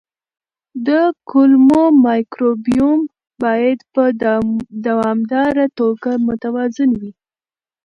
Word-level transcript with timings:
د 0.87 0.89
کولمو 1.29 1.81
مایکروبیوم 2.05 2.99
باید 3.43 3.79
په 3.93 4.03
دوامداره 4.85 5.65
توګه 5.79 6.11
متوازن 6.27 6.91
وي. 6.99 7.11